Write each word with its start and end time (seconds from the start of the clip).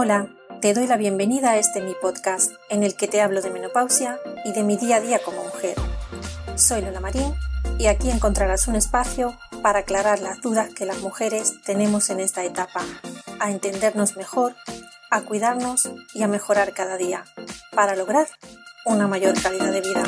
Hola, 0.00 0.28
te 0.60 0.74
doy 0.74 0.86
la 0.86 0.96
bienvenida 0.96 1.50
a 1.50 1.58
este 1.58 1.80
mi 1.80 1.92
podcast 2.00 2.52
en 2.68 2.84
el 2.84 2.94
que 2.94 3.08
te 3.08 3.20
hablo 3.20 3.42
de 3.42 3.50
menopausia 3.50 4.20
y 4.44 4.52
de 4.52 4.62
mi 4.62 4.76
día 4.76 4.98
a 4.98 5.00
día 5.00 5.18
como 5.18 5.42
mujer. 5.42 5.74
Soy 6.54 6.82
Lola 6.82 7.00
Marín 7.00 7.34
y 7.80 7.86
aquí 7.86 8.08
encontrarás 8.08 8.68
un 8.68 8.76
espacio 8.76 9.36
para 9.60 9.80
aclarar 9.80 10.20
las 10.20 10.40
dudas 10.40 10.72
que 10.72 10.86
las 10.86 11.00
mujeres 11.00 11.60
tenemos 11.64 12.10
en 12.10 12.20
esta 12.20 12.44
etapa, 12.44 12.84
a 13.40 13.50
entendernos 13.50 14.16
mejor, 14.16 14.54
a 15.10 15.22
cuidarnos 15.22 15.90
y 16.14 16.22
a 16.22 16.28
mejorar 16.28 16.74
cada 16.74 16.96
día, 16.96 17.24
para 17.74 17.96
lograr 17.96 18.28
una 18.84 19.08
mayor 19.08 19.34
calidad 19.42 19.72
de 19.72 19.80
vida. 19.80 20.04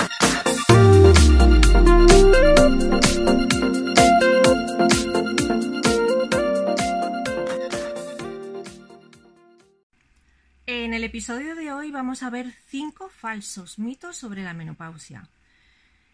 Episodio 11.11 11.57
de 11.57 11.73
hoy 11.73 11.91
vamos 11.91 12.23
a 12.23 12.31
ver 12.31 12.55
cinco 12.69 13.09
falsos 13.09 13.81
mitos 13.81 14.17
sobre 14.17 14.45
la 14.45 14.55
menopausia. 14.55 15.27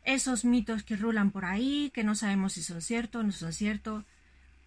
Esos 0.04 0.46
mitos 0.46 0.84
que 0.84 0.96
rulan 0.96 1.32
por 1.32 1.44
ahí, 1.44 1.90
que 1.92 2.02
no 2.02 2.14
sabemos 2.14 2.54
si 2.54 2.62
son 2.62 2.80
ciertos 2.80 3.20
o 3.20 3.26
no 3.26 3.30
son 3.30 3.52
ciertos, 3.52 4.04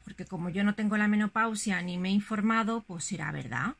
porque 0.04 0.26
como 0.26 0.50
yo 0.50 0.64
no 0.64 0.76
tengo 0.76 0.98
la 0.98 1.08
menopausia 1.08 1.82
ni 1.82 1.98
me 1.98 2.10
he 2.10 2.12
informado, 2.12 2.82
pues 2.82 3.06
será 3.06 3.32
verdad. 3.32 3.74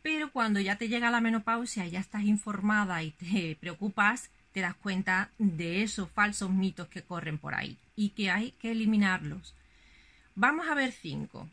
Pero 0.00 0.30
cuando 0.30 0.60
ya 0.60 0.76
te 0.76 0.88
llega 0.88 1.10
la 1.10 1.20
menopausia 1.20 1.84
y 1.84 1.90
ya 1.90 1.98
estás 1.98 2.22
informada 2.22 3.02
y 3.02 3.10
te 3.10 3.56
preocupas, 3.60 4.30
te 4.52 4.60
das 4.60 4.76
cuenta 4.76 5.30
de 5.38 5.82
esos 5.82 6.08
falsos 6.08 6.48
mitos 6.48 6.86
que 6.86 7.02
corren 7.02 7.38
por 7.38 7.56
ahí 7.56 7.76
y 7.96 8.10
que 8.10 8.30
hay 8.30 8.52
que 8.52 8.70
eliminarlos. 8.70 9.52
Vamos 10.36 10.68
a 10.68 10.74
ver 10.76 10.92
cinco. 10.92 11.48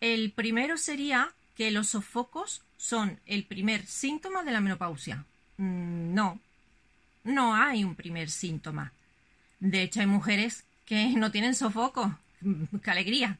El 0.00 0.32
primero 0.32 0.78
sería 0.78 1.34
que 1.56 1.70
los 1.70 1.88
sofocos 1.88 2.62
son 2.76 3.20
el 3.26 3.44
primer 3.44 3.86
síntoma 3.86 4.42
de 4.42 4.52
la 4.52 4.60
menopausia. 4.60 5.24
Mm, 5.56 6.14
no, 6.14 6.40
no 7.24 7.54
hay 7.54 7.84
un 7.84 7.94
primer 7.94 8.30
síntoma. 8.30 8.92
De 9.60 9.82
hecho, 9.82 10.00
hay 10.00 10.06
mujeres 10.06 10.64
que 10.84 11.08
no 11.10 11.30
tienen 11.30 11.54
sofoco. 11.54 12.18
¡Qué 12.82 12.90
alegría! 12.90 13.38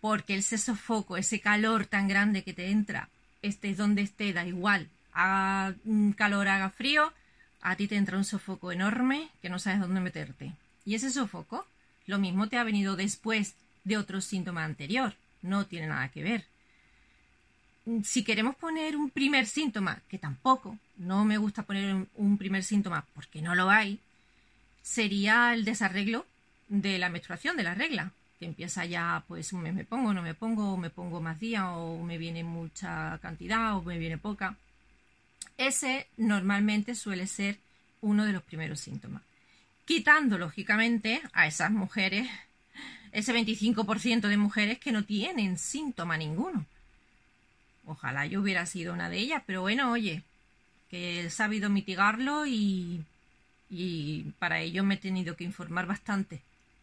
Porque 0.00 0.36
ese 0.36 0.58
sofoco, 0.58 1.16
ese 1.16 1.40
calor 1.40 1.86
tan 1.86 2.08
grande 2.08 2.42
que 2.42 2.52
te 2.52 2.70
entra, 2.70 3.08
estés 3.42 3.76
donde 3.76 4.02
esté, 4.02 4.32
da 4.32 4.46
igual. 4.46 4.88
Haga 5.12 5.74
calor, 6.16 6.48
haga 6.48 6.70
frío, 6.70 7.12
a 7.62 7.76
ti 7.76 7.88
te 7.88 7.96
entra 7.96 8.18
un 8.18 8.24
sofoco 8.24 8.72
enorme 8.72 9.30
que 9.40 9.48
no 9.48 9.58
sabes 9.58 9.80
dónde 9.80 10.00
meterte. 10.00 10.52
Y 10.84 10.94
ese 10.94 11.10
sofoco, 11.10 11.66
lo 12.06 12.18
mismo 12.18 12.48
te 12.48 12.58
ha 12.58 12.64
venido 12.64 12.96
después 12.96 13.54
de 13.84 13.96
otro 13.96 14.20
síntoma 14.20 14.64
anterior. 14.64 15.14
No 15.42 15.66
tiene 15.66 15.86
nada 15.86 16.08
que 16.08 16.22
ver 16.22 16.44
si 18.02 18.24
queremos 18.24 18.56
poner 18.56 18.96
un 18.96 19.10
primer 19.10 19.46
síntoma, 19.46 20.02
que 20.08 20.18
tampoco, 20.18 20.78
no 20.96 21.24
me 21.24 21.38
gusta 21.38 21.62
poner 21.62 22.06
un 22.16 22.38
primer 22.38 22.64
síntoma 22.64 23.06
porque 23.14 23.40
no 23.40 23.54
lo 23.54 23.70
hay, 23.70 24.00
sería 24.82 25.54
el 25.54 25.64
desarreglo 25.64 26.26
de 26.68 26.98
la 26.98 27.10
menstruación, 27.10 27.56
de 27.56 27.62
la 27.62 27.74
regla, 27.74 28.10
que 28.38 28.46
empieza 28.46 28.84
ya, 28.84 29.24
pues 29.28 29.52
un 29.52 29.62
mes 29.62 29.74
me 29.74 29.84
pongo, 29.84 30.12
no 30.12 30.22
me 30.22 30.34
pongo, 30.34 30.72
o 30.72 30.76
me 30.76 30.90
pongo 30.90 31.20
más 31.20 31.38
días, 31.38 31.64
o 31.66 32.02
me 32.02 32.18
viene 32.18 32.42
mucha 32.42 33.18
cantidad, 33.22 33.76
o 33.76 33.82
me 33.82 33.98
viene 33.98 34.18
poca. 34.18 34.56
Ese 35.56 36.08
normalmente 36.16 36.94
suele 36.94 37.26
ser 37.26 37.58
uno 38.00 38.24
de 38.24 38.32
los 38.32 38.42
primeros 38.42 38.80
síntomas. 38.80 39.22
Quitando, 39.84 40.38
lógicamente, 40.38 41.22
a 41.32 41.46
esas 41.46 41.70
mujeres, 41.70 42.28
ese 43.12 43.32
25% 43.32 44.28
de 44.28 44.36
mujeres 44.36 44.78
que 44.78 44.92
no 44.92 45.04
tienen 45.04 45.56
síntoma 45.56 46.16
ninguno 46.16 46.66
Ojalá 47.86 48.26
yo 48.26 48.40
hubiera 48.40 48.66
sido 48.66 48.92
una 48.92 49.08
de 49.08 49.18
ellas, 49.18 49.42
pero 49.46 49.62
bueno, 49.62 49.92
oye, 49.92 50.22
que 50.90 51.24
he 51.24 51.30
sabido 51.30 51.70
mitigarlo 51.70 52.46
y, 52.46 53.04
y 53.70 54.32
para 54.38 54.60
ello 54.60 54.84
me 54.84 54.94
he 54.94 54.98
tenido 54.98 55.36
que 55.36 55.44
informar 55.44 55.86
bastante. 55.86 56.42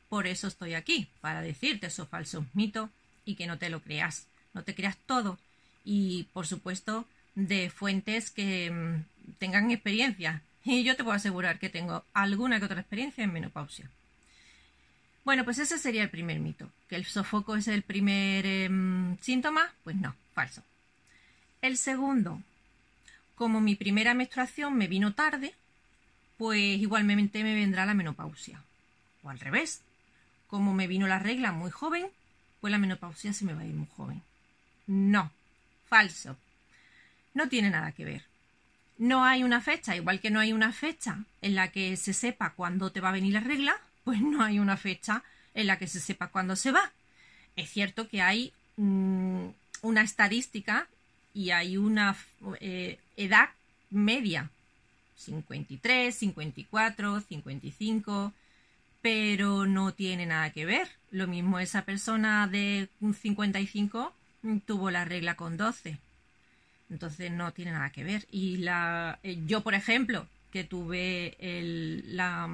Por 0.10 0.28
eso 0.28 0.48
estoy 0.48 0.74
aquí, 0.74 1.08
para 1.22 1.42
decirte 1.42 1.88
esos 1.88 2.08
falsos 2.08 2.46
mitos 2.54 2.90
y 3.26 3.36
que 3.36 3.48
no 3.48 3.58
te 3.58 3.70
lo 3.70 3.82
creas, 3.82 4.28
no 4.54 4.64
te 4.64 4.76
creas 4.76 4.98
todo. 5.06 5.38
Y 5.84 6.24
por 6.34 6.48
supuesto, 6.48 7.06
de 7.36 7.70
fuentes 7.70 8.32
que 8.32 8.72
mm, 8.72 9.34
tengan 9.40 9.72
experiencia. 9.72 10.42
Y 10.66 10.84
yo 10.84 10.96
te 10.96 11.04
puedo 11.04 11.16
asegurar 11.16 11.60
que 11.60 11.70
tengo 11.70 12.06
alguna 12.14 12.60
que 12.60 12.66
otra 12.66 12.80
experiencia 12.80 13.24
en 13.24 13.34
menopausia. 13.34 13.90
Bueno, 15.26 15.44
pues 15.44 15.60
ese 15.60 15.78
sería 15.78 16.04
el 16.04 16.10
primer 16.10 16.40
mito. 16.40 16.70
¿Que 16.88 16.96
el 16.96 17.06
sofoco 17.06 17.56
es 17.56 17.68
el 17.68 17.82
primer 17.82 18.46
em, 18.46 19.18
síntoma? 19.20 19.74
Pues 19.84 19.96
no, 19.96 20.16
falso. 20.34 20.64
El 21.64 21.78
segundo, 21.78 22.42
como 23.36 23.62
mi 23.62 23.76
primera 23.76 24.14
menstruación 24.14 24.76
me 24.76 24.90
vino 24.90 25.14
tarde, 25.14 25.54
pues 26.38 26.60
igualmente 26.60 27.42
me 27.42 27.56
vendrá 27.56 27.86
la 27.86 27.94
menopausia. 27.94 28.62
O 29.24 29.30
al 29.30 29.40
revés, 29.40 29.80
como 30.48 30.74
me 30.74 30.88
vino 30.88 31.08
la 31.08 31.20
regla 31.20 31.54
muy 31.54 31.72
joven, 31.72 32.08
pues 32.60 32.70
la 32.70 32.80
menopausia 32.80 33.32
se 33.32 33.46
me 33.46 33.54
va 33.54 33.62
a 33.62 33.66
ir 33.66 33.76
muy 33.76 33.88
joven. 33.96 34.22
No, 34.88 35.32
falso. 35.88 36.36
No 37.34 37.48
tiene 37.48 37.70
nada 37.70 37.94
que 37.94 38.04
ver. 38.04 38.24
No 38.98 39.24
hay 39.24 39.44
una 39.44 39.62
fecha, 39.62 39.96
igual 39.96 40.20
que 40.20 40.32
no 40.32 40.42
hay 40.42 40.52
una 40.52 40.74
fecha 40.74 41.20
en 41.42 41.56
la 41.56 41.72
que 41.72 41.96
se 41.96 42.12
sepa 42.12 42.50
cuándo 42.50 42.92
te 42.92 43.00
va 43.00 43.08
a 43.08 43.14
venir 43.14 43.32
la 43.32 43.40
regla, 43.40 43.78
pues 44.04 44.20
no 44.20 44.44
hay 44.44 44.60
una 44.60 44.76
fecha 44.76 45.24
en 45.54 45.68
la 45.68 45.80
que 45.80 45.88
se 45.88 46.02
sepa 46.02 46.28
cuándo 46.28 46.58
se 46.58 46.74
va. 46.74 46.92
Es 47.56 47.70
cierto 47.70 48.10
que 48.10 48.22
hay 48.22 48.52
mm, 48.76 49.48
una 49.82 50.02
estadística 50.02 50.90
y 51.34 51.52
hay 51.52 51.78
una 51.78 52.16
eh, 52.60 53.00
edad 53.18 53.50
media, 53.90 54.50
53, 55.18 56.14
54, 56.14 57.22
55, 57.22 58.34
pero 59.02 59.66
no 59.66 59.94
tiene 59.94 60.26
nada 60.26 60.52
que 60.52 60.66
ver. 60.66 60.88
Lo 61.12 61.28
mismo 61.28 61.60
esa 61.60 61.84
persona 61.84 62.48
de 62.48 62.90
55 63.22 64.14
tuvo 64.66 64.92
la 64.92 65.06
regla 65.06 65.36
con 65.36 65.58
12. 65.58 65.98
Entonces 66.90 67.32
no 67.32 67.52
tiene 67.52 67.72
nada 67.72 67.90
que 67.90 68.04
ver. 68.04 68.28
Y 68.32 68.58
la, 68.58 69.20
eh, 69.24 69.40
yo, 69.46 69.62
por 69.62 69.74
ejemplo, 69.74 70.28
que 70.52 70.64
tuve 70.64 71.36
la, 72.06 72.48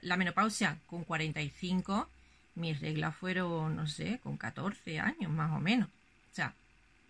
la 0.00 0.16
menopausia 0.16 0.78
con 0.86 1.04
45, 1.04 2.08
mis 2.56 2.80
reglas 2.80 3.16
fueron, 3.16 3.76
no 3.76 3.86
sé, 3.86 4.18
con 4.22 4.36
14 4.36 4.98
años 4.98 5.30
más 5.30 5.52
o 5.52 5.60
menos. 5.60 5.88
O 5.88 6.34
sea, 6.34 6.52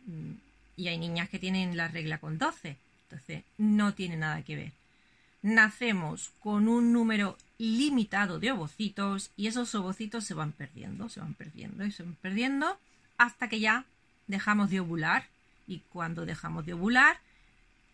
mm, 0.07 0.33
y 0.77 0.89
hay 0.89 0.99
niñas 0.99 1.29
que 1.29 1.39
tienen 1.39 1.77
la 1.77 1.89
regla 1.89 2.19
con 2.19 2.39
12. 2.39 2.77
Entonces, 3.05 3.45
no 3.59 3.95
tiene 3.95 4.17
nada 4.17 4.43
que 4.43 4.57
ver. 4.57 4.73
Nacemos 5.43 6.33
con 6.41 6.69
un 6.69 6.93
número 6.93 7.37
limitado 7.59 8.39
de 8.39 8.53
ovocitos 8.53 9.31
y 9.37 9.47
esos 9.47 9.75
ovocitos 9.75 10.25
se 10.25 10.35
van 10.35 10.53
perdiendo, 10.53 11.09
se 11.09 11.21
van 11.21 11.35
perdiendo 11.35 11.85
y 11.85 11.93
se 11.93 12.03
van 12.03 12.17
perdiendo 12.17 12.79
hasta 13.19 13.49
que 13.49 13.61
ya 13.61 13.85
dejamos 14.27 14.71
de 14.71 14.81
ovular. 14.81 15.27
Y 15.67 15.81
cuando 15.91 16.27
dejamos 16.27 16.67
de 16.67 16.75
ovular, 16.75 17.19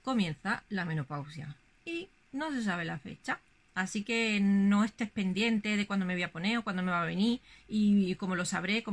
comienza 0.03 0.62
la 0.69 0.85
menopausia. 0.85 1.55
Y 1.85 2.09
no 2.33 2.51
se 2.53 2.62
sabe 2.62 2.85
la 2.85 2.99
fecha. 2.99 3.41
Así 3.75 4.03
que 4.03 4.41
no 4.41 4.85
estés 4.85 5.11
pendiente 5.11 5.77
de 5.77 5.87
cuándo 5.87 6.05
me 6.05 6.15
voy 6.15 6.23
a 6.23 6.33
poner 6.33 6.59
o 6.59 6.62
cuándo 6.62 6.83
me 6.83 6.91
va 6.91 7.03
a 7.03 7.07
venir 7.07 7.41
y, 7.69 8.15
cómo 8.17 8.35
lo 8.37 8.45
sabré. 8.45 8.85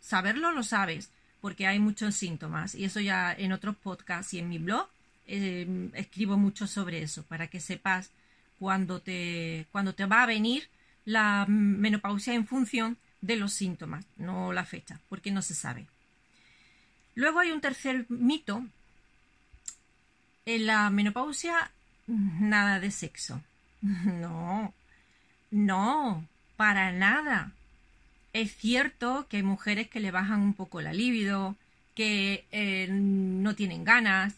Saberlo 0.00 0.52
lo 0.52 0.62
sabes, 0.62 1.10
porque 1.40 1.66
hay 1.66 1.78
muchos 1.78 2.14
síntomas 2.14 2.74
y 2.74 2.84
eso 2.84 3.00
ya 3.00 3.32
en 3.32 3.52
otros 3.52 3.76
podcasts 3.76 4.34
y 4.34 4.38
en 4.38 4.48
mi 4.48 4.58
blog 4.58 4.88
eh, 5.26 5.90
escribo 5.94 6.36
mucho 6.36 6.66
sobre 6.66 7.02
eso 7.02 7.22
para 7.24 7.46
que 7.46 7.60
sepas 7.60 8.10
cuándo 8.58 9.00
te, 9.00 9.66
cuando 9.72 9.94
te 9.94 10.06
va 10.06 10.22
a 10.22 10.26
venir 10.26 10.68
la 11.04 11.46
menopausia 11.48 12.34
en 12.34 12.46
función 12.46 12.98
de 13.20 13.36
los 13.36 13.52
síntomas, 13.52 14.04
no 14.16 14.52
la 14.52 14.64
fecha, 14.64 15.00
porque 15.08 15.30
no 15.30 15.42
se 15.42 15.54
sabe. 15.54 15.86
Luego 17.14 17.40
hay 17.40 17.52
un 17.52 17.60
tercer 17.60 18.06
mito. 18.08 18.64
En 20.46 20.66
la 20.66 20.90
menopausia, 20.90 21.70
nada 22.06 22.80
de 22.80 22.90
sexo. 22.90 23.40
No, 23.82 24.74
no, 25.50 26.26
para 26.56 26.92
nada. 26.92 27.52
Es 28.32 28.56
cierto 28.56 29.26
que 29.28 29.38
hay 29.38 29.42
mujeres 29.42 29.88
que 29.88 30.00
le 30.00 30.10
bajan 30.10 30.40
un 30.40 30.54
poco 30.54 30.80
la 30.80 30.92
libido, 30.92 31.56
que 31.94 32.44
eh, 32.52 32.88
no 32.90 33.54
tienen 33.54 33.84
ganas, 33.84 34.34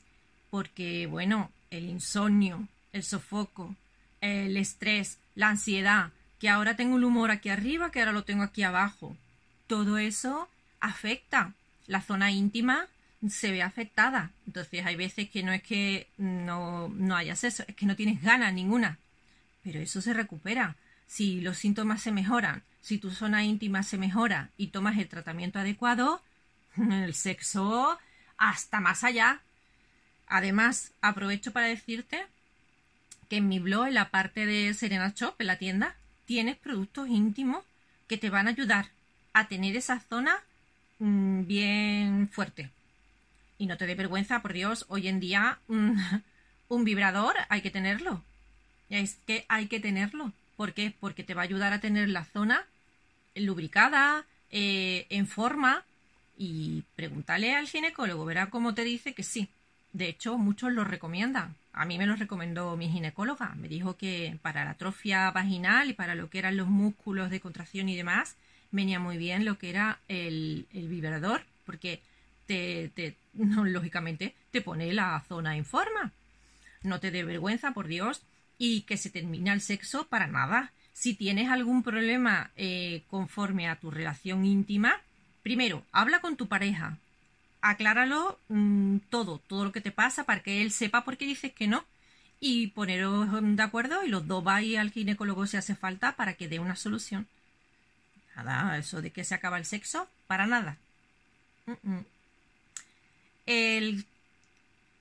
porque, 0.51 1.07
bueno, 1.07 1.51
el 1.71 1.89
insomnio, 1.89 2.67
el 2.93 3.03
sofoco, 3.03 3.75
el 4.21 4.57
estrés, 4.57 5.19
la 5.35 5.49
ansiedad, 5.49 6.11
que 6.39 6.49
ahora 6.49 6.77
tengo 6.77 6.97
el 6.97 7.05
humor 7.05 7.31
aquí 7.31 7.49
arriba, 7.49 7.91
que 7.91 8.01
ahora 8.01 8.13
lo 8.13 8.25
tengo 8.25 8.43
aquí 8.43 8.63
abajo. 8.63 9.17
Todo 9.67 9.99
eso 9.99 10.49
afecta. 10.81 11.55
La 11.87 12.03
zona 12.03 12.31
íntima 12.31 12.89
se 13.29 13.51
ve 13.51 13.63
afectada. 13.63 14.31
Entonces 14.47 14.85
hay 14.85 14.97
veces 14.97 15.31
que 15.31 15.43
no 15.43 15.53
es 15.53 15.63
que 15.63 16.09
no, 16.19 16.89
no 16.89 17.17
hayas 17.17 17.45
eso, 17.45 17.65
es 17.67 17.77
que 17.77 17.87
no 17.87 17.97
tienes 17.97 18.23
ganas 18.23 18.53
ninguna. 18.53 18.99
Pero 19.63 19.81
eso 19.81 20.01
se 20.01 20.13
recupera. 20.13 20.77
Si 21.13 21.43
los 21.43 21.59
síntomas 21.59 22.01
se 22.01 22.11
mejoran, 22.11 22.63
si 22.81 22.97
tu 22.97 23.11
zona 23.11 23.45
íntima 23.45 23.83
se 23.83 23.99
mejora 23.99 24.49
y 24.57 24.69
tomas 24.69 24.97
el 24.97 25.09
tratamiento 25.09 25.59
adecuado, 25.59 26.23
el 26.77 27.13
sexo 27.13 27.99
hasta 28.39 28.81
más 28.81 29.05
allá. 29.05 29.43
Además, 30.27 30.93
aprovecho 31.03 31.53
para 31.53 31.67
decirte 31.67 32.25
que 33.29 33.37
en 33.37 33.49
mi 33.49 33.59
blog, 33.59 33.89
en 33.89 33.95
la 33.95 34.09
parte 34.09 34.47
de 34.47 34.73
Serena 34.73 35.13
Shop, 35.15 35.39
en 35.39 35.49
la 35.49 35.59
tienda, 35.59 35.97
tienes 36.25 36.57
productos 36.57 37.11
íntimos 37.11 37.63
que 38.09 38.17
te 38.17 38.31
van 38.31 38.47
a 38.47 38.53
ayudar 38.53 38.87
a 39.35 39.49
tener 39.49 39.77
esa 39.77 40.01
zona 40.01 40.43
mm, 40.99 41.47
bien 41.47 42.31
fuerte. 42.33 42.71
Y 43.59 43.67
no 43.67 43.77
te 43.77 43.87
dé 43.87 43.95
vergüenza, 43.97 44.41
por 44.41 44.55
Dios, 44.55 44.87
hoy 44.89 45.09
en 45.09 45.21
día 45.21 45.59
mm, 45.69 45.93
un 46.69 46.85
vibrador 46.85 47.37
hay 47.51 47.61
que 47.61 47.71
tenerlo. 47.71 48.25
Es 48.89 49.19
que 49.27 49.45
hay 49.51 49.67
que 49.67 49.79
tenerlo. 49.79 50.33
¿Por 50.57 50.73
qué? 50.75 50.95
Porque 50.99 51.25
te 51.25 51.35
va 51.35 51.43
a 51.43 51.45
ayudar 51.45 51.73
a 51.73 51.81
tener 51.81 52.09
la 52.09 52.25
zona 52.25 52.67
lubricada, 53.35 54.25
eh, 54.51 55.07
en 55.11 55.27
forma. 55.27 55.85
Y 56.37 56.85
pregúntale 56.97 57.55
al 57.55 57.69
ginecólogo, 57.69 58.25
verá 58.25 58.51
cómo 58.51 58.75
te 58.75 58.85
dice 58.85 59.15
que 59.15 59.23
sí. 59.23 59.49
De 59.93 60.09
hecho, 60.09 60.39
muchos 60.39 60.73
lo 60.73 60.85
recomiendan. 60.85 61.55
A 61.73 61.85
mí 61.85 61.99
me 61.99 62.07
lo 62.07 62.17
recomendó 62.17 62.77
mi 62.77 62.89
ginecóloga. 62.89 63.55
Me 63.57 63.69
dijo 63.69 63.97
que 63.97 64.39
para 64.43 64.65
la 64.65 64.73
atrofia 64.73 65.31
vaginal 65.31 65.91
y 65.91 65.95
para 65.95 66.15
lo 66.15 66.31
que 66.31 66.39
eran 66.39 66.57
los 66.57 66.69
músculos 66.69 67.31
de 67.31 67.41
contracción 67.41 67.89
y 67.89 67.97
demás, 67.97 68.37
venía 68.71 68.99
muy 68.99 69.19
bien 69.19 69.45
lo 69.45 69.59
que 69.59 69.71
era 69.71 70.01
el, 70.09 70.67
vibrador, 70.73 71.45
porque 71.65 72.01
te, 72.47 72.91
te 72.95 73.17
lógicamente, 73.35 74.35
te 74.51 74.63
pone 74.63 74.93
la 74.93 75.23
zona 75.29 75.57
en 75.57 75.65
forma. 75.65 76.13
No 76.83 76.99
te 76.99 77.11
dé 77.11 77.23
vergüenza, 77.23 77.73
por 77.73 77.87
Dios, 77.87 78.23
y 78.65 78.83
que 78.83 78.97
se 78.97 79.11
termina 79.11 79.53
el 79.53 79.61
sexo 79.61 80.07
para 80.07 80.29
nada. 80.29 80.71
Si 80.93 81.15
tienes 81.15 81.51
algún 81.51 81.83
problema 81.83 82.53
eh, 82.55 83.03
conforme 83.11 83.69
a 83.69 83.75
tu 83.75 83.91
relación 83.91 84.47
íntima, 84.47 85.01
primero, 85.43 85.83
habla 85.91 86.21
con 86.21 86.37
tu 86.37 86.47
pareja, 86.47 86.97
acláralo 87.61 88.39
mm, 88.47 88.99
todo, 89.11 89.39
todo 89.49 89.65
lo 89.65 89.73
que 89.73 89.81
te 89.81 89.91
pasa 89.91 90.23
para 90.23 90.45
que 90.45 90.63
él 90.63 90.71
sepa 90.71 91.03
por 91.03 91.17
qué 91.17 91.25
dices 91.25 91.53
que 91.53 91.67
no 91.67 91.85
y 92.39 92.69
poneros 92.69 93.27
de 93.43 93.63
acuerdo 93.65 94.05
y 94.05 94.09
los 94.09 94.29
dos 94.29 94.45
vais 94.45 94.79
al 94.79 94.93
ginecólogo 94.93 95.45
si 95.49 95.57
hace 95.57 95.75
falta 95.75 96.15
para 96.15 96.35
que 96.35 96.47
dé 96.47 96.61
una 96.61 96.77
solución. 96.77 97.27
Nada, 98.37 98.79
eso 98.79 99.03
de 99.03 99.11
que 99.11 99.25
se 99.25 99.35
acaba 99.35 99.59
el 99.59 99.65
sexo, 99.65 100.07
para 100.29 100.47
nada. 100.47 100.77
El 103.45 104.07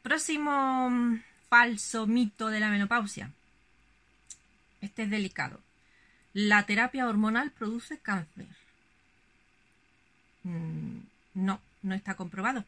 próximo 0.01 0.89
mm, 0.89 1.21
falso 1.47 2.07
mito 2.07 2.47
de 2.47 2.59
la 2.59 2.71
menopausia. 2.71 3.29
Este 4.81 5.03
es 5.03 5.09
delicado. 5.09 5.59
La 6.33 6.65
terapia 6.65 7.07
hormonal 7.07 7.51
produce 7.51 7.99
cáncer. 7.99 8.47
Mm, 10.43 10.99
no, 11.35 11.61
no 11.83 11.95
está 11.95 12.15
comprobado. 12.15 12.65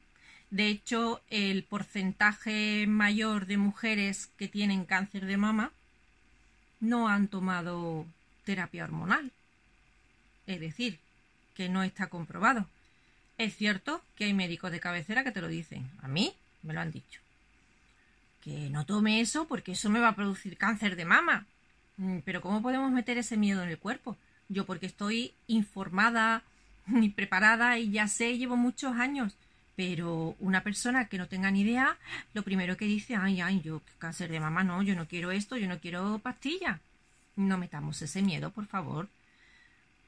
De 0.52 0.68
hecho, 0.68 1.22
el 1.30 1.64
porcentaje 1.64 2.86
mayor 2.88 3.48
de 3.48 3.58
mujeres 3.58 4.30
que 4.38 4.48
tienen 4.48 4.86
cáncer 4.86 5.26
de 5.26 5.38
mama 5.38 5.72
no 6.80 7.08
han 7.08 7.28
tomado 7.28 8.06
terapia 8.44 8.84
hormonal. 8.84 9.32
Es 10.46 10.60
decir, 10.60 11.00
que 11.56 11.70
no 11.70 11.84
está 11.84 12.08
comprobado. 12.08 12.68
Es 13.38 13.56
cierto 13.56 14.04
que 14.16 14.26
hay 14.26 14.34
médicos 14.34 14.72
de 14.72 14.80
cabecera 14.80 15.24
que 15.24 15.32
te 15.32 15.42
lo 15.42 15.48
dicen. 15.48 15.90
A 16.02 16.08
mí 16.08 16.36
me 16.62 16.74
lo 16.74 16.82
han 16.82 16.92
dicho. 16.92 17.20
Que 18.44 18.70
no 18.70 18.86
tome 18.86 19.22
eso 19.22 19.48
porque 19.48 19.72
eso 19.72 19.90
me 19.90 20.00
va 20.00 20.10
a 20.10 20.16
producir 20.16 20.58
cáncer 20.58 20.96
de 20.96 21.06
mama. 21.06 21.48
Mm, 21.98 22.20
pero 22.26 22.42
¿cómo 22.42 22.62
podemos 22.62 22.92
meter 22.92 23.18
ese 23.18 23.38
miedo 23.38 23.64
en 23.64 23.70
el 23.70 23.78
cuerpo? 23.78 24.18
Yo 24.50 24.66
porque 24.66 24.86
estoy 24.86 25.34
informada, 25.48 26.44
ni 26.88 27.10
preparada 27.10 27.78
y 27.80 27.92
ya 27.92 28.08
sé, 28.08 28.38
llevo 28.38 28.56
muchos 28.56 28.96
años. 28.98 29.36
Pero 29.76 30.36
una 30.40 30.62
persona 30.62 31.08
que 31.08 31.18
no 31.18 31.28
tenga 31.28 31.50
ni 31.50 31.62
idea, 31.62 31.98
lo 32.34 32.44
primero 32.44 32.78
que 32.78 32.86
dice, 32.86 33.16
ay, 33.16 33.42
ay, 33.42 33.62
yo 33.62 33.82
cáncer 33.98 34.30
de 34.30 34.40
mama, 34.40 34.64
no, 34.64 34.84
yo 34.84 34.96
no 34.96 35.08
quiero 35.08 35.32
esto, 35.32 35.58
yo 35.58 35.68
no 35.68 35.80
quiero 35.80 36.20
pastilla. 36.20 36.80
No 37.36 37.58
metamos 37.58 38.00
ese 38.04 38.22
miedo, 38.22 38.52
por 38.52 38.68
favor. 38.68 39.10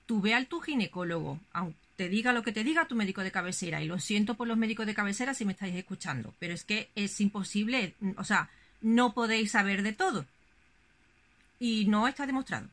Tú 0.05 0.21
ve 0.21 0.35
al 0.35 0.45
tu 0.45 0.59
ginecólogo, 0.61 1.39
aunque 1.51 1.85
te 1.95 2.09
diga 2.09 2.33
lo 2.33 2.43
que 2.43 2.51
te 2.51 2.63
diga 2.63 2.87
tu 2.87 2.95
médico 2.95 3.21
de 3.21 3.31
cabecera. 3.31 3.81
Y 3.81 3.87
lo 3.87 3.99
siento 3.99 4.35
por 4.35 4.47
los 4.47 4.57
médicos 4.57 4.85
de 4.85 4.93
cabecera 4.93 5.33
si 5.33 5.45
me 5.45 5.53
estáis 5.53 5.75
escuchando, 5.75 6.33
pero 6.39 6.53
es 6.53 6.63
que 6.63 6.89
es 6.95 7.19
imposible, 7.21 7.95
o 8.17 8.23
sea, 8.23 8.49
no 8.81 9.13
podéis 9.13 9.51
saber 9.51 9.81
de 9.81 9.93
todo. 9.93 10.25
Y 11.65 11.85
no 11.85 12.07
está 12.07 12.27
demostrado. 12.27 12.67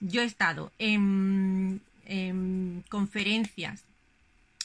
Yo 0.00 0.20
he 0.20 0.26
estado 0.26 0.70
en 0.78 1.80
conferencias 2.90 3.84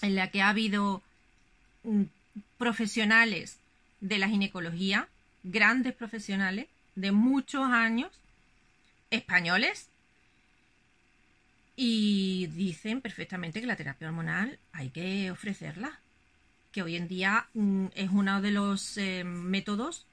en 0.02 0.16
las 0.16 0.32
que 0.32 0.42
ha 0.42 0.50
habido 0.50 1.02
mm, 1.86 2.04
profesionales 2.58 3.56
de 4.02 4.18
la 4.18 4.28
ginecología, 4.28 5.08
grandes 5.44 5.94
profesionales 5.94 6.68
de 6.96 7.14
muchos 7.14 7.64
años, 7.64 8.12
españoles, 9.12 9.88
y 11.78 12.48
dicen 12.48 13.00
perfectamente 13.00 13.62
que 13.62 13.68
la 13.68 13.78
terapia 13.78 14.10
hormonal 14.10 14.60
hay 14.74 14.90
que 14.90 15.32
ofrecerla, 15.32 16.02
que 16.74 16.82
hoy 16.82 16.98
en 16.98 17.08
día 17.08 17.48
mm, 17.54 17.86
es 17.96 18.10
uno 18.12 18.42
de 18.42 18.52
los 18.52 18.98
eh, 18.98 19.24
métodos 19.24 20.06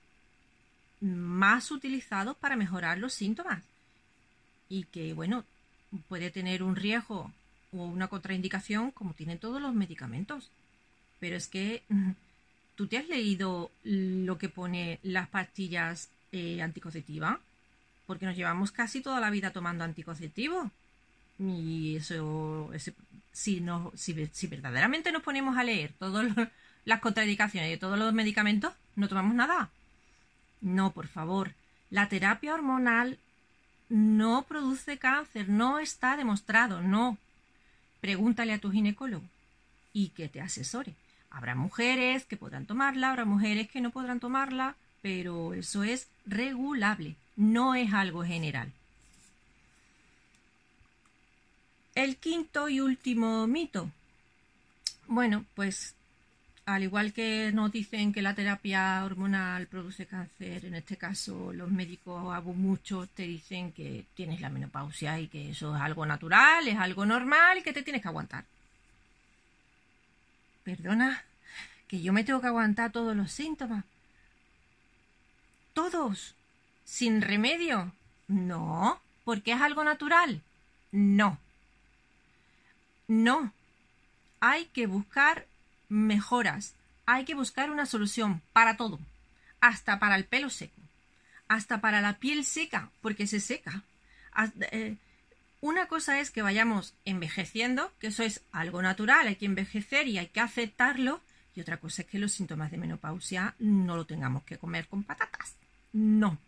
más 1.00 1.70
utilizados 1.70 2.36
para 2.36 2.56
mejorar 2.56 2.98
los 2.98 3.14
síntomas 3.14 3.62
y 4.68 4.84
que, 4.84 5.12
bueno, 5.14 5.44
puede 6.08 6.30
tener 6.30 6.62
un 6.62 6.76
riesgo 6.76 7.32
o 7.72 7.84
una 7.84 8.08
contraindicación 8.08 8.90
como 8.90 9.14
tienen 9.14 9.38
todos 9.38 9.60
los 9.60 9.74
medicamentos. 9.74 10.50
Pero 11.20 11.36
es 11.36 11.48
que 11.48 11.82
mm, 11.88 12.10
tú 12.76 12.86
te 12.86 12.98
has 12.98 13.08
leído 13.08 13.70
lo 13.82 14.38
que 14.38 14.48
pone 14.48 15.00
las 15.02 15.28
pastillas 15.28 16.08
eh, 16.32 16.62
anticonceptivas, 16.62 17.38
porque 18.06 18.26
nos 18.26 18.36
llevamos 18.36 18.72
casi 18.72 19.00
toda 19.00 19.20
la 19.20 19.30
vida 19.30 19.50
tomando 19.50 19.84
anticonceptivos. 19.84 20.70
Y 21.38 21.96
eso, 21.96 22.70
si, 23.32 23.60
no, 23.60 23.92
si, 23.94 24.28
si, 24.32 24.46
verdaderamente 24.48 25.12
nos 25.12 25.22
ponemos 25.22 25.56
a 25.56 25.64
leer 25.64 25.92
todas 25.98 26.26
las 26.84 27.00
contraindicaciones 27.00 27.70
de 27.70 27.76
todos 27.76 27.98
los 27.98 28.12
medicamentos, 28.12 28.72
no 28.96 29.08
tomamos 29.08 29.34
nada. 29.34 29.70
No, 30.60 30.92
por 30.92 31.06
favor. 31.06 31.54
La 31.90 32.08
terapia 32.08 32.54
hormonal 32.54 33.18
no 33.88 34.42
produce 34.42 34.98
cáncer, 34.98 35.48
no 35.48 35.78
está 35.78 36.16
demostrado, 36.16 36.82
no. 36.82 37.16
Pregúntale 38.00 38.52
a 38.52 38.58
tu 38.58 38.70
ginecólogo 38.70 39.24
y 39.92 40.08
que 40.10 40.28
te 40.28 40.40
asesore. 40.40 40.94
Habrá 41.30 41.54
mujeres 41.54 42.24
que 42.24 42.36
podrán 42.36 42.66
tomarla, 42.66 43.10
habrá 43.10 43.24
mujeres 43.24 43.68
que 43.68 43.80
no 43.80 43.90
podrán 43.90 44.20
tomarla, 44.20 44.76
pero 45.02 45.54
eso 45.54 45.82
es 45.82 46.08
regulable, 46.26 47.16
no 47.36 47.74
es 47.74 47.92
algo 47.92 48.24
general. 48.24 48.72
El 51.94 52.16
quinto 52.16 52.68
y 52.68 52.80
último 52.80 53.46
mito. 53.46 53.90
Bueno, 55.06 55.44
pues 55.54 55.94
al 56.68 56.82
igual 56.82 57.14
que 57.14 57.50
nos 57.54 57.72
dicen 57.72 58.12
que 58.12 58.20
la 58.20 58.34
terapia 58.34 59.02
hormonal 59.02 59.66
produce 59.68 60.04
cáncer, 60.04 60.66
en 60.66 60.74
este 60.74 60.98
caso 60.98 61.50
los 61.54 61.70
médicos 61.70 62.34
hago 62.34 62.52
mucho 62.52 63.06
te 63.06 63.22
dicen 63.22 63.72
que 63.72 64.04
tienes 64.14 64.42
la 64.42 64.50
menopausia 64.50 65.18
y 65.18 65.28
que 65.28 65.50
eso 65.50 65.74
es 65.74 65.80
algo 65.80 66.04
natural, 66.04 66.68
es 66.68 66.76
algo 66.76 67.06
normal 67.06 67.56
y 67.56 67.62
que 67.62 67.72
te 67.72 67.82
tienes 67.82 68.02
que 68.02 68.08
aguantar. 68.08 68.44
Perdona, 70.62 71.24
que 71.86 72.02
yo 72.02 72.12
me 72.12 72.22
tengo 72.22 72.42
que 72.42 72.48
aguantar 72.48 72.92
todos 72.92 73.16
los 73.16 73.32
síntomas. 73.32 73.86
Todos. 75.72 76.34
Sin 76.84 77.22
remedio. 77.22 77.92
No, 78.26 79.00
porque 79.24 79.52
es 79.52 79.60
algo 79.62 79.84
natural. 79.84 80.42
No. 80.92 81.38
No. 83.06 83.54
Hay 84.40 84.66
que 84.66 84.86
buscar 84.86 85.46
mejoras. 85.88 86.74
Hay 87.06 87.24
que 87.24 87.34
buscar 87.34 87.70
una 87.70 87.86
solución 87.86 88.42
para 88.52 88.76
todo, 88.76 88.98
hasta 89.60 89.98
para 89.98 90.16
el 90.16 90.24
pelo 90.24 90.50
seco, 90.50 90.80
hasta 91.48 91.80
para 91.80 92.00
la 92.00 92.18
piel 92.18 92.44
seca, 92.44 92.90
porque 93.00 93.26
se 93.26 93.40
seca. 93.40 93.82
Eh, 94.72 94.96
una 95.60 95.86
cosa 95.86 96.20
es 96.20 96.30
que 96.30 96.42
vayamos 96.42 96.94
envejeciendo, 97.04 97.92
que 97.98 98.08
eso 98.08 98.22
es 98.22 98.42
algo 98.52 98.82
natural, 98.82 99.26
hay 99.26 99.36
que 99.36 99.46
envejecer 99.46 100.06
y 100.06 100.18
hay 100.18 100.28
que 100.28 100.40
aceptarlo. 100.40 101.20
Y 101.56 101.60
otra 101.60 101.78
cosa 101.78 102.02
es 102.02 102.08
que 102.08 102.20
los 102.20 102.32
síntomas 102.32 102.70
de 102.70 102.78
menopausia 102.78 103.54
no 103.58 103.96
lo 103.96 104.04
tengamos 104.04 104.44
que 104.44 104.58
comer 104.58 104.86
con 104.86 105.02
patatas. 105.02 105.54
No. 105.92 106.38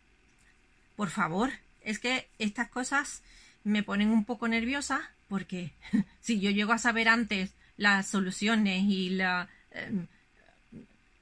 Por 0.95 1.11
favor, 1.11 1.51
es 1.83 1.99
que 1.99 2.29
estas 2.39 2.69
cosas 2.69 3.23
me 3.65 3.83
ponen 3.83 4.11
un 4.11 4.25
poco 4.25 4.47
nerviosa 4.47 5.11
porque 5.29 5.73
si 6.21 6.41
yo 6.41 6.51
llego 6.51 6.73
a 6.73 6.79
saber 6.79 7.09
antes 7.09 7.53
las 7.81 8.09
soluciones 8.09 8.85
y 8.85 9.09
la... 9.11 9.49
Em, 9.71 10.07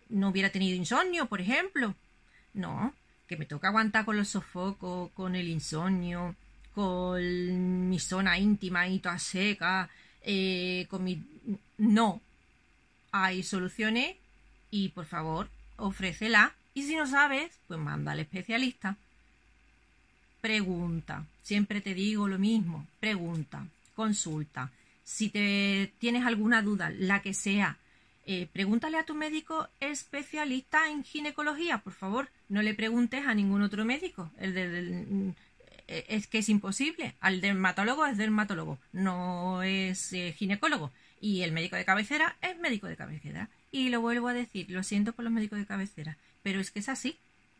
no 0.08 0.30
hubiera 0.30 0.50
tenido 0.50 0.76
insomnio, 0.76 1.26
por 1.26 1.40
ejemplo. 1.40 1.94
No, 2.52 2.92
que 3.28 3.36
me 3.36 3.46
toca 3.46 3.68
aguantar 3.68 4.04
con 4.04 4.16
los 4.16 4.28
sofocos, 4.28 5.12
con 5.12 5.36
el 5.36 5.46
insomnio, 5.48 6.34
con 6.74 7.88
mi 7.88 8.00
zona 8.00 8.38
íntima 8.38 8.88
y 8.88 8.98
toda 8.98 9.20
seca, 9.20 9.88
eh, 10.22 10.86
con 10.90 11.04
mi... 11.04 11.22
No, 11.78 12.20
hay 13.12 13.44
soluciones 13.44 14.16
y 14.72 14.88
por 14.88 15.06
favor, 15.06 15.48
ofrécela. 15.76 16.54
Y 16.74 16.82
si 16.82 16.96
no 16.96 17.06
sabes, 17.06 17.52
pues 17.68 17.78
manda 17.78 18.12
al 18.12 18.20
especialista. 18.20 18.96
Pregunta. 20.40 21.24
Siempre 21.44 21.80
te 21.80 21.94
digo 21.94 22.26
lo 22.26 22.38
mismo. 22.38 22.84
Pregunta. 22.98 23.64
Consulta. 23.94 24.72
Si 25.08 25.30
te 25.30 25.90
tienes 25.96 26.26
alguna 26.26 26.60
duda, 26.60 26.90
la 26.90 27.22
que 27.22 27.32
sea, 27.32 27.78
eh, 28.26 28.46
pregúntale 28.52 28.98
a 28.98 29.06
tu 29.06 29.14
médico 29.14 29.66
especialista 29.80 30.90
en 30.90 31.02
ginecología, 31.02 31.78
por 31.78 31.94
favor. 31.94 32.28
No 32.50 32.60
le 32.60 32.74
preguntes 32.74 33.26
a 33.26 33.32
ningún 33.32 33.62
otro 33.62 33.86
médico. 33.86 34.30
El 34.38 34.52
del, 34.52 35.34
eh, 35.88 36.04
es 36.08 36.26
que 36.26 36.38
es 36.38 36.50
imposible. 36.50 37.14
Al 37.20 37.40
dermatólogo 37.40 38.04
es 38.04 38.18
dermatólogo, 38.18 38.78
no 38.92 39.62
es 39.62 40.12
eh, 40.12 40.34
ginecólogo. 40.36 40.92
Y 41.22 41.40
el 41.40 41.52
médico 41.52 41.76
de 41.76 41.86
cabecera 41.86 42.36
es 42.42 42.58
médico 42.58 42.86
de 42.86 42.96
cabecera. 42.96 43.48
Y 43.72 43.88
lo 43.88 44.02
vuelvo 44.02 44.28
a 44.28 44.34
decir, 44.34 44.66
lo 44.68 44.82
siento 44.82 45.14
por 45.14 45.24
los 45.24 45.32
médicos 45.32 45.58
de 45.58 45.64
cabecera, 45.64 46.18
pero 46.42 46.60
es 46.60 46.70
que 46.70 46.80
es 46.80 46.90
así. 46.90 47.16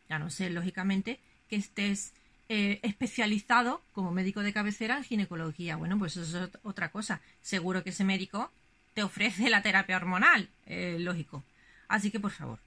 Ya 0.07 0.19
no 0.19 0.29
sé, 0.29 0.51
lógicamente, 0.51 1.19
que 1.49 1.55
estés 1.55 2.13
especializado 2.49 3.81
como 3.93 4.11
médico 4.11 4.41
de 4.41 4.53
cabecera 4.53 4.97
en 4.97 5.03
ginecología. 5.03 5.75
Bueno, 5.75 5.99
pues 5.99 6.17
eso 6.17 6.43
es 6.43 6.49
otra 6.63 6.89
cosa. 6.89 7.21
Seguro 7.41 7.83
que 7.83 7.91
ese 7.91 8.03
médico 8.03 8.51
te 8.93 9.03
ofrece 9.03 9.49
la 9.49 9.61
terapia 9.61 9.97
hormonal, 9.97 10.49
eh, 10.65 10.97
lógico. 10.99 11.43
Así 11.87 12.11
que 12.11 12.19
por 12.19 12.31
favor, 12.31 12.59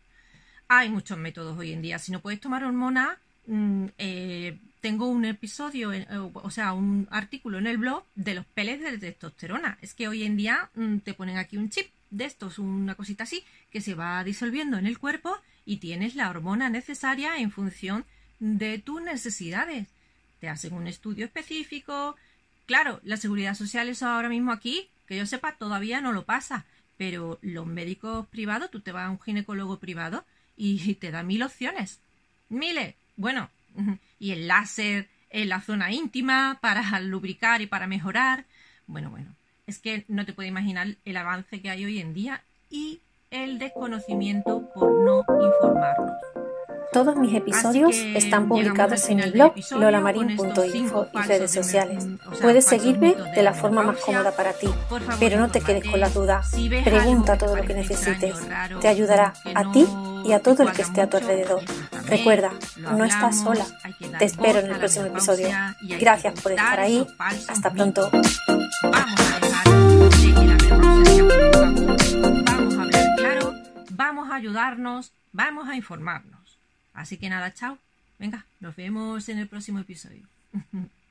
hay 0.68 0.88
muchos 0.88 1.18
métodos 1.18 1.58
hoy 1.58 1.72
en 1.72 1.82
día. 1.82 1.98
Si 1.98 2.12
no 2.12 2.20
puedes 2.20 2.40
tomar 2.40 2.64
hormona, 2.64 3.18
mm, 3.46 3.86
eh, 3.98 4.58
tengo 4.80 5.06
un 5.06 5.24
episodio, 5.24 5.92
eh, 5.92 6.06
o 6.10 6.50
sea, 6.50 6.72
un 6.72 7.06
artículo 7.10 7.58
en 7.58 7.66
el 7.66 7.78
blog 7.78 8.04
de 8.14 8.34
los 8.34 8.46
peles 8.46 8.80
de 8.80 8.98
testosterona. 8.98 9.78
Es 9.82 9.94
que 9.94 10.08
hoy 10.08 10.24
en 10.24 10.36
día 10.36 10.70
mm, 10.74 10.98
te 10.98 11.14
ponen 11.14 11.38
aquí 11.38 11.56
un 11.56 11.70
chip 11.70 11.88
de 12.10 12.24
estos, 12.24 12.58
una 12.58 12.94
cosita 12.94 13.24
así, 13.24 13.44
que 13.70 13.80
se 13.80 13.94
va 13.94 14.22
disolviendo 14.24 14.76
en 14.76 14.86
el 14.86 14.98
cuerpo 14.98 15.38
y 15.64 15.76
tienes 15.76 16.14
la 16.14 16.30
hormona 16.30 16.68
necesaria 16.68 17.38
en 17.38 17.50
función 17.50 18.04
tus 18.84 19.02
necesidades. 19.02 19.88
Te 20.40 20.49
hacen 20.49 20.72
un 20.72 20.87
estudio 20.87 21.25
específico. 21.25 22.16
Claro, 22.66 23.00
la 23.04 23.16
seguridad 23.16 23.54
social 23.54 23.88
es 23.88 24.02
ahora 24.02 24.28
mismo 24.28 24.52
aquí 24.52 24.88
que 25.06 25.16
yo 25.16 25.26
sepa, 25.26 25.52
todavía 25.52 26.00
no 26.00 26.12
lo 26.12 26.25
pasa, 26.25 26.64
pero 26.96 27.38
los 27.42 27.66
médicos 27.66 28.26
privados, 28.28 28.70
tú 28.70 28.80
te 28.80 28.92
vas 28.92 29.06
a 29.06 29.11
un 29.11 29.20
ginecólogo 29.20 29.78
privado 29.78 30.25
y 30.56 30.94
te 31.00 31.11
da 31.11 31.22
mil 31.22 31.42
opciones. 31.42 32.00
Miles. 32.49 32.94
Bueno, 33.16 33.50
y 34.18 34.32
el 34.32 34.49
láser 34.49 35.08
en 35.30 35.49
la 35.49 35.61
zona 35.61 35.92
íntima 35.92 36.58
para 36.61 37.00
lubricar 37.00 37.61
y 37.61 37.66
para 37.66 37.87
mejorar. 37.87 38.44
Bueno, 38.87 39.11
bueno, 39.11 39.34
es 39.66 39.78
que 39.78 40.04
no 40.08 40.26
te 40.26 40.32
puedes 40.32 40.50
imaginar 40.50 40.96
el 41.04 41.16
avance 41.16 41.61
que 41.61 41.70
hay 41.70 41.84
hoy 41.84 42.00
en 42.00 42.14
día 42.14 42.42
y 42.70 43.00
el 43.30 43.58
desconocimiento 43.58 44.68
por 44.75 45.04
no 45.04 45.25
informarnos. 45.40 46.31
Todos 46.92 47.16
mis 47.16 47.34
episodios 47.34 47.96
están 47.96 48.49
publicados 48.49 49.08
en 49.08 49.16
mi 49.16 49.30
blog 49.30 49.54
lolamarin.info 49.70 51.08
y 51.12 51.18
redes 51.26 51.50
sociales. 51.50 52.06
Puedes 52.40 52.66
seguirme 52.66 53.14
de 53.34 53.42
la 53.42 53.54
forma 53.54 53.82
más 53.82 53.96
cómoda 53.99 54.32
para 54.32 54.52
ti, 54.52 54.68
pero 55.18 55.38
no 55.38 55.49
te 55.49 55.61
quedes 55.62 55.88
con 55.88 56.00
la 56.00 56.11
duda. 56.11 56.42
Pregunta 56.84 57.38
todo 57.38 57.56
lo 57.56 57.64
que 57.64 57.75
necesites. 57.75 58.37
Te 58.80 58.88
ayudará 58.88 59.32
a 59.54 59.72
ti 59.72 59.87
y 60.25 60.32
a 60.32 60.40
todo 60.40 60.62
el 60.64 60.72
que 60.72 60.82
esté 60.82 61.00
a 61.00 61.08
tu 61.08 61.16
alrededor. 61.16 61.62
Recuerda, 62.06 62.50
no 62.76 63.04
estás 63.04 63.40
sola. 63.40 63.64
Te 64.18 64.26
espero 64.26 64.58
en 64.58 64.66
el 64.66 64.78
próximo 64.78 65.06
episodio. 65.06 65.49
Gracias 65.99 66.40
por 66.40 66.52
estar 66.52 66.78
ahí. 66.78 67.06
Hasta 67.49 67.72
pronto. 67.72 68.11
Vamos 72.44 72.76
a 72.76 72.82
hablar 72.82 73.06
claro, 73.16 73.54
vamos 73.90 74.30
a 74.30 74.34
ayudarnos, 74.34 75.12
vamos 75.32 75.68
a 75.68 75.75
informarnos. 75.75 76.41
Así 76.94 77.16
que 77.16 77.28
nada, 77.28 77.52
chao. 77.54 77.78
Venga, 78.18 78.46
nos 78.61 78.76
vemos 78.76 79.28
en 79.28 79.38
el 79.38 79.49
próximo 79.49 79.78
episodio. 79.80 80.26